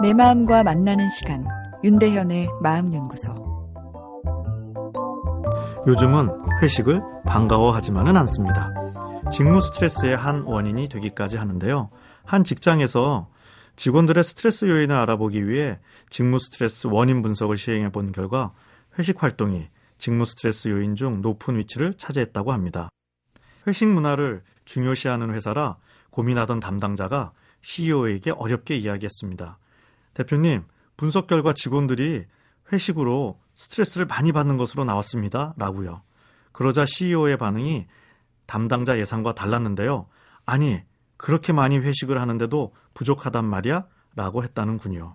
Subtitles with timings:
[0.00, 1.44] 내 마음과 만나는 시간
[1.82, 3.34] 윤대현의 마음연구소
[5.88, 6.28] 요즘은
[6.62, 8.72] 회식을 반가워하지만은 않습니다.
[9.32, 11.90] 직무 스트레스의 한 원인이 되기까지 하는데요.
[12.24, 13.28] 한 직장에서
[13.74, 15.80] 직원들의 스트레스 요인을 알아보기 위해
[16.10, 18.52] 직무 스트레스 원인 분석을 시행해 본 결과
[19.00, 19.68] 회식 활동이
[19.98, 22.88] 직무 스트레스 요인 중 높은 위치를 차지했다고 합니다.
[23.66, 25.76] 회식 문화를 중요시하는 회사라
[26.10, 29.58] 고민하던 담당자가 CEO에게 어렵게 이야기했습니다.
[30.18, 30.64] 대표님,
[30.96, 32.26] 분석 결과 직원들이
[32.72, 35.54] 회식으로 스트레스를 많이 받는 것으로 나왔습니다.
[35.56, 36.02] 라고요.
[36.50, 37.86] 그러자 CEO의 반응이
[38.46, 40.08] 담당자 예상과 달랐는데요.
[40.44, 40.82] 아니,
[41.16, 43.86] 그렇게 많이 회식을 하는데도 부족하단 말이야?
[44.16, 45.14] 라고 했다는군요.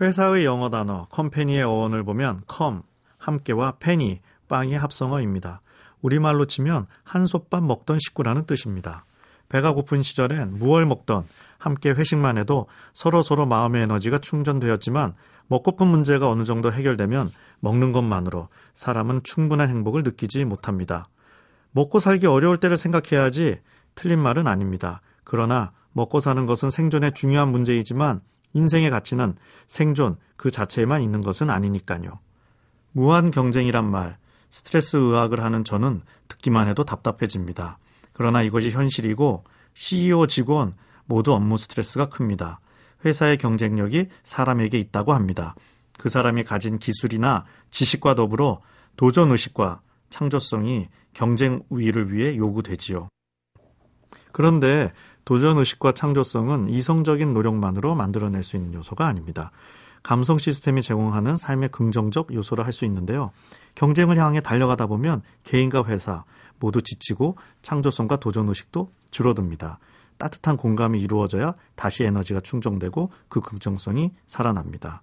[0.00, 2.82] 회사의 영어 단어 컴퍼니의 어원을 보면 컴,
[3.18, 5.62] 함께와 페니, 빵의 합성어입니다.
[6.00, 9.06] 우리말로 치면 한솥밥 먹던 식구라는 뜻입니다.
[9.48, 11.24] 배가 고픈 시절엔 무얼 먹던
[11.62, 15.14] 함께 회식만 해도 서로 서로 마음의 에너지가 충전되었지만
[15.46, 21.08] 먹고픈 문제가 어느 정도 해결되면 먹는 것만으로 사람은 충분한 행복을 느끼지 못합니다.
[21.70, 23.60] 먹고 살기 어려울 때를 생각해야지
[23.94, 25.02] 틀린 말은 아닙니다.
[25.22, 28.22] 그러나 먹고 사는 것은 생존의 중요한 문제이지만
[28.54, 29.36] 인생의 가치는
[29.68, 32.18] 생존 그 자체에만 있는 것은 아니니까요.
[32.90, 34.18] 무한 경쟁이란 말,
[34.50, 37.78] 스트레스 의학을 하는 저는 듣기만 해도 답답해집니다.
[38.12, 40.74] 그러나 이것이 현실이고 CEO 직원
[41.12, 42.60] 모두 업무 스트레스가 큽니다.
[43.04, 45.54] 회사의 경쟁력이 사람에게 있다고 합니다.
[45.98, 48.62] 그 사람이 가진 기술이나 지식과 더불어
[48.96, 53.08] 도전 의식과 창조성이 경쟁 우위를 위해 요구되지요.
[54.32, 54.90] 그런데
[55.26, 59.50] 도전 의식과 창조성은 이성적인 노력만으로 만들어낼 수 있는 요소가 아닙니다.
[60.02, 63.32] 감성 시스템이 제공하는 삶의 긍정적 요소를 할수 있는데요.
[63.74, 66.24] 경쟁을 향해 달려가다 보면 개인과 회사,
[66.58, 69.78] 모두 지치고 창조성과 도전 의식도 줄어듭니다.
[70.18, 75.02] 따뜻한 공감이 이루어져야 다시 에너지가 충전되고 그 긍정성이 살아납니다.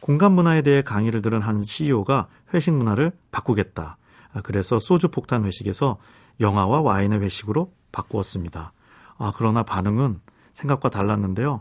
[0.00, 3.98] 공감 문화에 대해 강의를 들은 한 CEO가 회식 문화를 바꾸겠다.
[4.42, 5.98] 그래서 소주 폭탄 회식에서
[6.40, 8.72] 영화와 와인의 회식으로 바꾸었습니다.
[9.18, 10.20] 아, 그러나 반응은
[10.54, 11.60] 생각과 달랐는데요.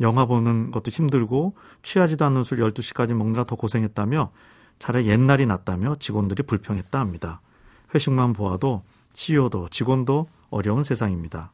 [0.00, 4.30] 영화 보는 것도 힘들고 취하지도 않는 술 12시까지 먹느라 더 고생했다며
[4.78, 7.40] 차라리 옛날이 낫다며 직원들이 불평했다 합니다.
[7.94, 8.82] 회식만 보아도
[9.14, 11.52] CEO도 직원도 어려운 세상입니다.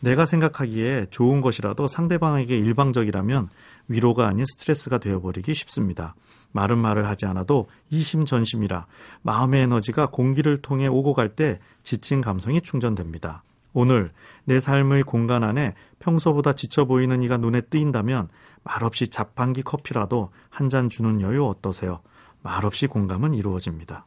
[0.00, 3.48] 내가 생각하기에 좋은 것이라도 상대방에게 일방적이라면
[3.88, 6.14] 위로가 아닌 스트레스가 되어버리기 쉽습니다.
[6.52, 8.86] 말은 말을 하지 않아도 이심전심이라
[9.22, 13.42] 마음의 에너지가 공기를 통해 오고 갈 때 지친 감성이 충전됩니다.
[13.74, 14.12] 오늘
[14.44, 18.28] 내 삶의 공간 안에 평소보다 지쳐 보이는 이가 눈에 띄인다면
[18.64, 22.00] 말없이 자판기 커피라도 한 잔 주는 여유 어떠세요?
[22.42, 24.06] 말없이 공감은 이루어집니다.